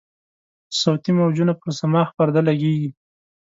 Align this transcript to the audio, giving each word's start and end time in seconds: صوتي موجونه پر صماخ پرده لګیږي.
صوتي 0.81 1.11
موجونه 1.19 1.53
پر 1.59 1.69
صماخ 1.79 2.07
پرده 2.17 2.41
لګیږي. 2.47 2.89